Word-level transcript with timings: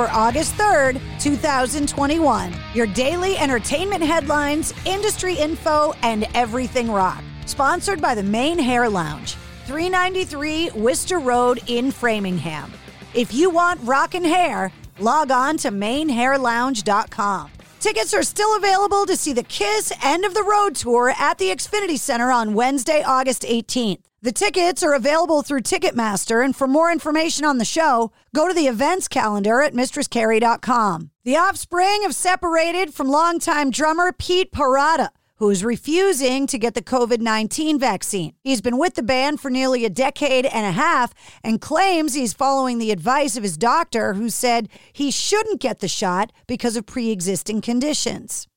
for 0.00 0.08
August 0.12 0.54
3rd, 0.54 0.98
2021. 1.20 2.54
Your 2.72 2.86
daily 2.86 3.36
entertainment 3.36 4.02
headlines, 4.02 4.72
industry 4.86 5.34
info, 5.34 5.92
and 6.00 6.26
everything 6.32 6.90
rock. 6.90 7.22
Sponsored 7.44 8.00
by 8.00 8.14
the 8.14 8.22
Maine 8.22 8.58
Hair 8.58 8.88
Lounge, 8.88 9.34
393 9.66 10.70
Worcester 10.70 11.18
Road 11.18 11.60
in 11.66 11.90
Framingham. 11.90 12.72
If 13.12 13.34
you 13.34 13.50
want 13.50 13.78
rockin' 13.82 14.24
hair, 14.24 14.72
log 15.00 15.30
on 15.30 15.58
to 15.58 15.68
mainhairlounge.com. 15.70 17.50
Tickets 17.80 18.14
are 18.14 18.22
still 18.22 18.56
available 18.56 19.04
to 19.04 19.16
see 19.18 19.34
the 19.34 19.42
Kiss 19.42 19.92
End 20.02 20.24
of 20.24 20.32
the 20.32 20.44
Road 20.44 20.76
tour 20.76 21.12
at 21.18 21.36
the 21.36 21.50
Xfinity 21.50 21.98
Center 21.98 22.30
on 22.30 22.54
Wednesday, 22.54 23.02
August 23.02 23.42
18th. 23.42 24.09
The 24.22 24.32
tickets 24.32 24.82
are 24.82 24.92
available 24.92 25.40
through 25.40 25.62
Ticketmaster, 25.62 26.44
and 26.44 26.54
for 26.54 26.66
more 26.66 26.92
information 26.92 27.46
on 27.46 27.56
the 27.56 27.64
show, 27.64 28.12
go 28.34 28.46
to 28.46 28.52
the 28.52 28.66
events 28.66 29.08
calendar 29.08 29.62
at 29.62 29.72
mistresscarrie.com. 29.72 31.10
The 31.24 31.38
offspring 31.38 32.02
have 32.02 32.14
separated 32.14 32.92
from 32.92 33.08
longtime 33.08 33.70
drummer 33.70 34.12
Pete 34.12 34.52
Parada, 34.52 35.08
who 35.36 35.48
is 35.48 35.64
refusing 35.64 36.46
to 36.48 36.58
get 36.58 36.74
the 36.74 36.82
COVID 36.82 37.20
19 37.20 37.78
vaccine. 37.78 38.34
He's 38.44 38.60
been 38.60 38.76
with 38.76 38.92
the 38.92 39.02
band 39.02 39.40
for 39.40 39.50
nearly 39.50 39.86
a 39.86 39.90
decade 39.90 40.44
and 40.44 40.66
a 40.66 40.72
half 40.72 41.14
and 41.42 41.58
claims 41.58 42.12
he's 42.12 42.34
following 42.34 42.76
the 42.76 42.92
advice 42.92 43.38
of 43.38 43.42
his 43.42 43.56
doctor, 43.56 44.12
who 44.12 44.28
said 44.28 44.68
he 44.92 45.10
shouldn't 45.10 45.62
get 45.62 45.78
the 45.78 45.88
shot 45.88 46.30
because 46.46 46.76
of 46.76 46.84
pre 46.84 47.10
existing 47.10 47.62
conditions 47.62 48.49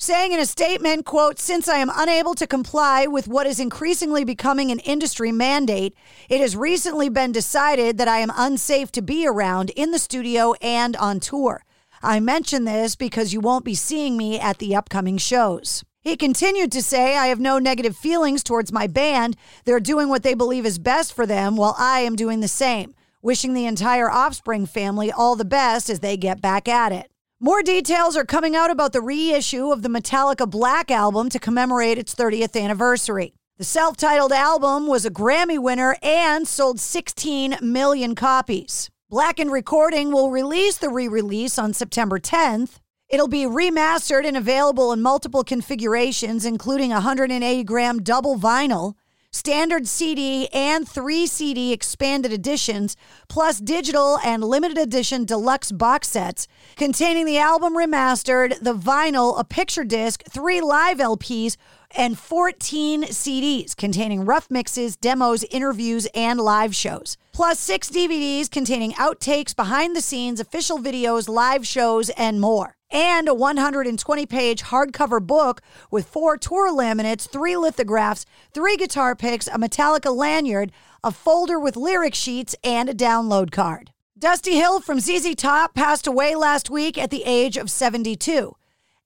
saying 0.00 0.30
in 0.30 0.38
a 0.38 0.46
statement 0.46 1.04
quote 1.04 1.40
since 1.40 1.68
i 1.68 1.76
am 1.76 1.90
unable 1.96 2.32
to 2.32 2.46
comply 2.46 3.04
with 3.04 3.26
what 3.26 3.48
is 3.48 3.58
increasingly 3.58 4.24
becoming 4.24 4.70
an 4.70 4.78
industry 4.80 5.32
mandate 5.32 5.92
it 6.28 6.40
has 6.40 6.54
recently 6.54 7.08
been 7.08 7.32
decided 7.32 7.98
that 7.98 8.06
i 8.06 8.18
am 8.18 8.30
unsafe 8.36 8.92
to 8.92 9.02
be 9.02 9.26
around 9.26 9.70
in 9.70 9.90
the 9.90 9.98
studio 9.98 10.54
and 10.62 10.94
on 10.96 11.18
tour 11.18 11.64
i 12.00 12.20
mention 12.20 12.64
this 12.64 12.94
because 12.94 13.32
you 13.32 13.40
won't 13.40 13.64
be 13.64 13.74
seeing 13.74 14.16
me 14.16 14.38
at 14.38 14.58
the 14.58 14.74
upcoming 14.74 15.18
shows 15.18 15.82
he 16.00 16.16
continued 16.16 16.72
to 16.72 16.82
say, 16.82 17.16
I 17.16 17.26
have 17.26 17.40
no 17.40 17.58
negative 17.58 17.94
feelings 17.94 18.42
towards 18.42 18.72
my 18.72 18.86
band. 18.86 19.36
They're 19.64 19.78
doing 19.78 20.08
what 20.08 20.22
they 20.22 20.32
believe 20.32 20.64
is 20.64 20.78
best 20.78 21.12
for 21.12 21.26
them 21.26 21.54
while 21.56 21.74
I 21.76 22.00
am 22.00 22.16
doing 22.16 22.40
the 22.40 22.48
same. 22.48 22.94
Wishing 23.20 23.52
the 23.52 23.66
entire 23.66 24.08
Offspring 24.08 24.64
family 24.64 25.12
all 25.12 25.36
the 25.36 25.44
best 25.44 25.90
as 25.90 26.00
they 26.00 26.16
get 26.16 26.40
back 26.40 26.66
at 26.66 26.92
it. 26.92 27.10
More 27.40 27.62
details 27.62 28.16
are 28.16 28.24
coming 28.24 28.56
out 28.56 28.68
about 28.68 28.92
the 28.92 29.00
reissue 29.00 29.70
of 29.70 29.82
the 29.82 29.88
Metallica 29.88 30.50
Black 30.50 30.90
album 30.90 31.28
to 31.28 31.38
commemorate 31.38 31.96
its 31.96 32.12
30th 32.12 32.60
anniversary. 32.60 33.32
The 33.58 33.64
self 33.64 33.96
titled 33.96 34.32
album 34.32 34.88
was 34.88 35.04
a 35.04 35.10
Grammy 35.10 35.56
winner 35.56 35.96
and 36.02 36.48
sold 36.48 36.80
16 36.80 37.58
million 37.62 38.16
copies. 38.16 38.90
Blackened 39.08 39.52
Recording 39.52 40.10
will 40.10 40.32
release 40.32 40.78
the 40.78 40.88
re 40.88 41.06
release 41.06 41.60
on 41.60 41.72
September 41.72 42.18
10th. 42.18 42.80
It'll 43.08 43.28
be 43.28 43.44
remastered 43.44 44.26
and 44.26 44.36
available 44.36 44.92
in 44.92 45.00
multiple 45.00 45.44
configurations, 45.44 46.44
including 46.44 46.90
180 46.90 47.62
gram 47.62 48.02
double 48.02 48.36
vinyl, 48.36 48.94
standard 49.30 49.86
CD, 49.86 50.48
and 50.52 50.88
three 50.88 51.26
CD 51.26 51.72
expanded 51.72 52.32
editions, 52.32 52.96
plus 53.28 53.60
digital 53.60 54.18
and 54.24 54.42
limited 54.42 54.78
edition 54.78 55.24
deluxe 55.24 55.72
box 55.72 56.08
sets 56.08 56.48
containing 56.76 57.26
the 57.26 57.38
album 57.38 57.76
remastered, 57.76 58.58
the 58.60 58.74
vinyl, 58.74 59.38
a 59.38 59.44
picture 59.44 59.84
disc, 59.84 60.22
three 60.28 60.60
live 60.60 60.98
LPs, 60.98 61.56
and 61.90 62.18
14 62.18 63.04
CDs 63.04 63.76
containing 63.76 64.24
rough 64.24 64.50
mixes, 64.50 64.96
demos, 64.96 65.44
interviews, 65.44 66.06
and 66.14 66.40
live 66.40 66.74
shows. 66.74 67.16
Plus 67.32 67.58
six 67.58 67.90
DVDs 67.90 68.50
containing 68.50 68.92
outtakes, 68.92 69.54
behind 69.54 69.96
the 69.96 70.00
scenes, 70.00 70.40
official 70.40 70.78
videos, 70.78 71.28
live 71.28 71.66
shows, 71.66 72.10
and 72.10 72.40
more 72.40 72.77
and 72.90 73.28
a 73.28 73.34
120 73.34 74.26
page 74.26 74.62
hardcover 74.64 75.24
book 75.24 75.60
with 75.90 76.06
four 76.06 76.36
tour 76.36 76.72
laminates, 76.72 77.28
three 77.28 77.56
lithographs, 77.56 78.26
three 78.52 78.76
guitar 78.76 79.14
picks, 79.14 79.46
a 79.48 79.58
Metallica 79.58 80.14
lanyard, 80.14 80.72
a 81.04 81.10
folder 81.10 81.58
with 81.58 81.76
lyric 81.76 82.14
sheets, 82.14 82.54
and 82.64 82.88
a 82.88 82.94
download 82.94 83.50
card. 83.50 83.92
Dusty 84.18 84.56
Hill 84.56 84.80
from 84.80 84.98
ZZ 84.98 85.34
Top 85.36 85.74
passed 85.74 86.06
away 86.06 86.34
last 86.34 86.70
week 86.70 86.98
at 86.98 87.10
the 87.10 87.22
age 87.24 87.56
of 87.56 87.70
72. 87.70 88.56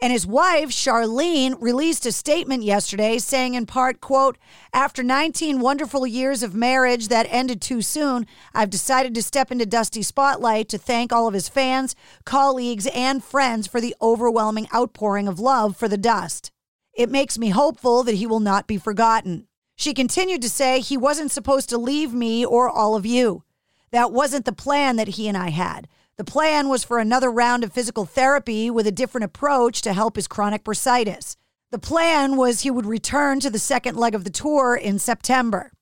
And 0.02 0.10
his 0.10 0.26
wife, 0.26 0.70
Charlene, 0.70 1.56
released 1.60 2.06
a 2.06 2.10
statement 2.10 2.64
yesterday 2.64 3.18
saying 3.18 3.54
in 3.54 3.66
part, 3.66 4.00
quote, 4.00 4.36
after 4.72 5.00
19 5.00 5.60
wonderful 5.60 6.08
years 6.08 6.42
of 6.42 6.56
marriage 6.56 7.06
that 7.06 7.28
ended 7.30 7.62
too 7.62 7.82
soon, 7.82 8.26
I've 8.52 8.68
decided 8.68 9.14
to 9.14 9.22
step 9.22 9.52
into 9.52 9.64
Dusty's 9.64 10.08
spotlight 10.08 10.68
to 10.70 10.76
thank 10.76 11.12
all 11.12 11.28
of 11.28 11.34
his 11.34 11.48
fans, 11.48 11.94
colleagues, 12.24 12.88
and 12.88 13.22
friends 13.22 13.68
for 13.68 13.80
the 13.80 13.94
overwhelming 14.02 14.66
outpouring 14.74 15.28
of 15.28 15.38
love 15.38 15.76
for 15.76 15.86
the 15.86 15.96
dust. 15.96 16.50
It 16.92 17.08
makes 17.08 17.38
me 17.38 17.50
hopeful 17.50 18.02
that 18.02 18.16
he 18.16 18.26
will 18.26 18.40
not 18.40 18.66
be 18.66 18.78
forgotten. 18.78 19.46
She 19.76 19.94
continued 19.94 20.42
to 20.42 20.50
say 20.50 20.80
he 20.80 20.96
wasn't 20.96 21.30
supposed 21.30 21.68
to 21.68 21.78
leave 21.78 22.12
me 22.12 22.44
or 22.44 22.68
all 22.68 22.96
of 22.96 23.06
you. 23.06 23.44
That 23.92 24.10
wasn't 24.10 24.46
the 24.46 24.52
plan 24.52 24.96
that 24.96 25.08
he 25.08 25.28
and 25.28 25.36
I 25.36 25.50
had. 25.50 25.86
The 26.22 26.30
plan 26.30 26.68
was 26.68 26.84
for 26.84 27.00
another 27.00 27.32
round 27.32 27.64
of 27.64 27.72
physical 27.72 28.04
therapy 28.04 28.70
with 28.70 28.86
a 28.86 28.92
different 28.92 29.24
approach 29.24 29.82
to 29.82 29.92
help 29.92 30.14
his 30.14 30.28
chronic 30.28 30.62
bursitis. 30.62 31.34
The 31.72 31.80
plan 31.80 32.36
was 32.36 32.60
he 32.60 32.70
would 32.70 32.86
return 32.86 33.40
to 33.40 33.50
the 33.50 33.58
second 33.58 33.96
leg 33.96 34.14
of 34.14 34.22
the 34.22 34.30
tour 34.30 34.76
in 34.76 35.00
September. 35.00 35.72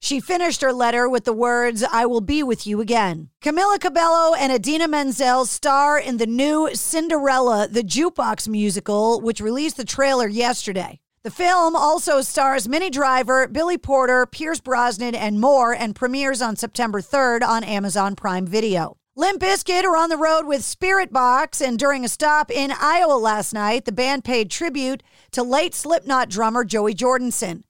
She 0.00 0.18
finished 0.18 0.62
her 0.62 0.72
letter 0.72 1.10
with 1.10 1.24
the 1.24 1.34
words, 1.34 1.84
I 1.84 2.06
will 2.06 2.22
be 2.22 2.42
with 2.42 2.66
you 2.66 2.80
again. 2.80 3.28
Camila 3.42 3.78
Cabello 3.78 4.32
and 4.32 4.50
Idina 4.50 4.88
Menzel 4.88 5.44
star 5.44 5.98
in 5.98 6.16
the 6.16 6.26
new 6.26 6.70
Cinderella, 6.74 7.68
the 7.68 7.82
jukebox 7.82 8.48
musical, 8.48 9.20
which 9.20 9.42
released 9.42 9.76
the 9.76 9.84
trailer 9.84 10.26
yesterday. 10.26 11.00
The 11.22 11.30
film 11.30 11.76
also 11.76 12.22
stars 12.22 12.66
Minnie 12.66 12.88
Driver, 12.88 13.46
Billy 13.46 13.76
Porter, 13.76 14.24
Pierce 14.24 14.60
Brosnan, 14.60 15.14
and 15.14 15.38
more, 15.38 15.74
and 15.74 15.94
premieres 15.94 16.40
on 16.40 16.56
September 16.56 17.02
3rd 17.02 17.42
on 17.42 17.62
Amazon 17.62 18.16
Prime 18.16 18.46
Video. 18.46 18.96
Limp 19.14 19.42
Bizkit 19.42 19.84
are 19.84 19.94
on 19.94 20.08
the 20.08 20.16
road 20.16 20.46
with 20.46 20.62
Spiritbox, 20.62 21.60
and 21.60 21.78
during 21.78 22.02
a 22.02 22.08
stop 22.08 22.50
in 22.50 22.72
Iowa 22.72 23.12
last 23.12 23.52
night, 23.52 23.84
the 23.84 23.92
band 23.92 24.24
paid 24.24 24.50
tribute 24.50 25.02
to 25.32 25.42
late 25.42 25.74
Slipknot 25.74 26.30
drummer 26.30 26.64
Joey 26.64 26.94
Jordison. 26.94 27.64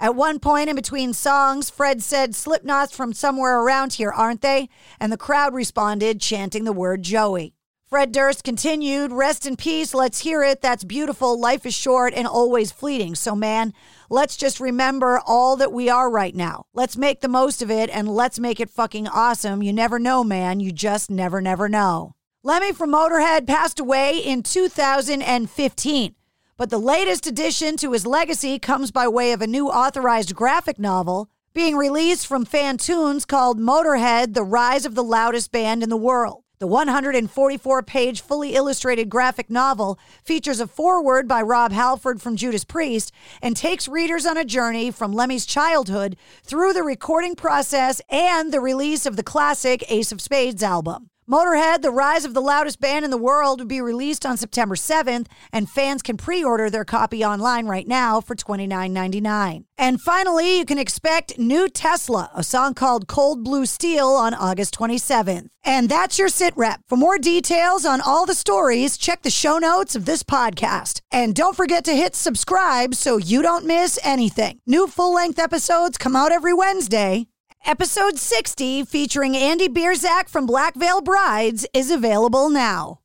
At 0.00 0.14
one 0.14 0.38
point 0.38 0.70
in 0.70 0.76
between 0.76 1.12
songs, 1.12 1.68
Fred 1.68 2.02
said, 2.02 2.34
Slipknot's 2.34 2.96
from 2.96 3.12
somewhere 3.12 3.60
around 3.60 3.94
here, 3.94 4.10
aren't 4.10 4.40
they? 4.40 4.70
And 4.98 5.12
the 5.12 5.18
crowd 5.18 5.52
responded, 5.52 6.22
chanting 6.22 6.64
the 6.64 6.72
word 6.72 7.02
Joey. 7.02 7.57
Fred 7.88 8.12
Durst 8.12 8.44
continued, 8.44 9.12
Rest 9.12 9.46
in 9.46 9.56
peace, 9.56 9.94
let's 9.94 10.18
hear 10.18 10.42
it. 10.42 10.60
That's 10.60 10.84
beautiful. 10.84 11.40
Life 11.40 11.64
is 11.64 11.72
short 11.72 12.12
and 12.12 12.26
always 12.26 12.70
fleeting. 12.70 13.14
So, 13.14 13.34
man, 13.34 13.72
let's 14.10 14.36
just 14.36 14.60
remember 14.60 15.22
all 15.24 15.56
that 15.56 15.72
we 15.72 15.88
are 15.88 16.10
right 16.10 16.34
now. 16.34 16.66
Let's 16.74 16.98
make 16.98 17.22
the 17.22 17.28
most 17.28 17.62
of 17.62 17.70
it 17.70 17.88
and 17.88 18.06
let's 18.06 18.38
make 18.38 18.60
it 18.60 18.68
fucking 18.68 19.08
awesome. 19.08 19.62
You 19.62 19.72
never 19.72 19.98
know, 19.98 20.22
man. 20.22 20.60
You 20.60 20.70
just 20.70 21.10
never, 21.10 21.40
never 21.40 21.66
know. 21.66 22.14
Lemmy 22.42 22.72
from 22.72 22.92
Motorhead 22.92 23.46
passed 23.46 23.80
away 23.80 24.18
in 24.18 24.42
2015. 24.42 26.14
But 26.58 26.68
the 26.68 26.78
latest 26.78 27.26
addition 27.26 27.78
to 27.78 27.92
his 27.92 28.04
legacy 28.04 28.58
comes 28.58 28.90
by 28.90 29.08
way 29.08 29.32
of 29.32 29.40
a 29.40 29.46
new 29.46 29.68
authorized 29.70 30.34
graphic 30.34 30.78
novel 30.78 31.30
being 31.54 31.74
released 31.74 32.26
from 32.26 32.44
Fantoons 32.44 33.26
called 33.26 33.58
Motorhead 33.58 34.34
The 34.34 34.44
Rise 34.44 34.84
of 34.84 34.94
the 34.94 35.02
Loudest 35.02 35.50
Band 35.50 35.82
in 35.82 35.88
the 35.88 35.96
World. 35.96 36.44
The 36.60 36.66
144 36.66 37.82
page, 37.84 38.20
fully 38.20 38.56
illustrated 38.56 39.08
graphic 39.08 39.48
novel 39.48 39.96
features 40.24 40.58
a 40.58 40.66
foreword 40.66 41.28
by 41.28 41.40
Rob 41.40 41.70
Halford 41.70 42.20
from 42.20 42.34
Judas 42.34 42.64
Priest 42.64 43.12
and 43.40 43.56
takes 43.56 43.86
readers 43.86 44.26
on 44.26 44.36
a 44.36 44.44
journey 44.44 44.90
from 44.90 45.12
Lemmy's 45.12 45.46
childhood 45.46 46.16
through 46.42 46.72
the 46.72 46.82
recording 46.82 47.36
process 47.36 48.00
and 48.10 48.52
the 48.52 48.58
release 48.58 49.06
of 49.06 49.14
the 49.14 49.22
classic 49.22 49.84
Ace 49.88 50.10
of 50.10 50.20
Spades 50.20 50.64
album. 50.64 51.10
Motorhead, 51.28 51.82
The 51.82 51.90
Rise 51.90 52.24
of 52.24 52.32
the 52.32 52.40
Loudest 52.40 52.80
Band 52.80 53.04
in 53.04 53.10
the 53.10 53.18
World, 53.18 53.60
will 53.60 53.66
be 53.66 53.82
released 53.82 54.24
on 54.24 54.38
September 54.38 54.74
7th, 54.74 55.26
and 55.52 55.68
fans 55.68 56.00
can 56.00 56.16
pre 56.16 56.42
order 56.42 56.70
their 56.70 56.86
copy 56.86 57.22
online 57.22 57.66
right 57.66 57.86
now 57.86 58.22
for 58.22 58.34
$29.99. 58.34 59.64
And 59.76 60.00
finally, 60.00 60.56
you 60.56 60.64
can 60.64 60.78
expect 60.78 61.38
New 61.38 61.68
Tesla, 61.68 62.30
a 62.34 62.42
song 62.42 62.72
called 62.72 63.08
Cold 63.08 63.44
Blue 63.44 63.66
Steel, 63.66 64.08
on 64.08 64.32
August 64.32 64.74
27th. 64.74 65.48
And 65.62 65.90
that's 65.90 66.18
your 66.18 66.30
sit 66.30 66.54
rep. 66.56 66.80
For 66.88 66.96
more 66.96 67.18
details 67.18 67.84
on 67.84 68.00
all 68.00 68.24
the 68.24 68.34
stories, 68.34 68.96
check 68.96 69.20
the 69.20 69.30
show 69.30 69.58
notes 69.58 69.94
of 69.94 70.06
this 70.06 70.22
podcast. 70.22 71.02
And 71.12 71.34
don't 71.34 71.56
forget 71.56 71.84
to 71.84 71.92
hit 71.94 72.14
subscribe 72.14 72.94
so 72.94 73.18
you 73.18 73.42
don't 73.42 73.66
miss 73.66 73.98
anything. 74.02 74.60
New 74.66 74.86
full 74.86 75.12
length 75.12 75.38
episodes 75.38 75.98
come 75.98 76.16
out 76.16 76.32
every 76.32 76.54
Wednesday. 76.54 77.26
Episode 77.68 78.18
60, 78.18 78.86
featuring 78.86 79.36
Andy 79.36 79.68
Biersack 79.68 80.30
from 80.30 80.46
Black 80.46 80.74
Veil 80.74 81.02
Brides, 81.02 81.66
is 81.74 81.90
available 81.90 82.48
now. 82.48 83.00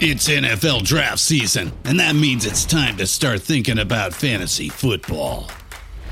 It's 0.00 0.28
NFL 0.28 0.82
draft 0.82 1.20
season, 1.20 1.70
and 1.84 2.00
that 2.00 2.16
means 2.16 2.44
it's 2.44 2.64
time 2.64 2.96
to 2.96 3.06
start 3.06 3.40
thinking 3.40 3.78
about 3.78 4.12
fantasy 4.12 4.68
football. 4.68 5.48